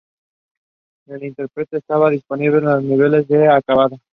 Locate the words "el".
1.05-1.23